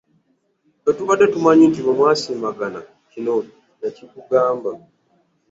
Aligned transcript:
Ffe 0.79 0.91
twali 0.97 1.23
tukimanyi 1.27 1.63
nti 1.67 1.79
bwe 1.83 1.93
mwasiimagana 1.97 2.79
kino 3.11 3.33
yakikugamba 3.81 4.69